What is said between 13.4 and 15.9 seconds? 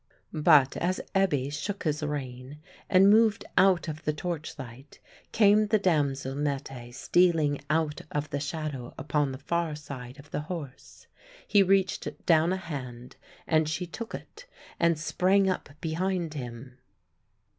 and she took it, and sprang up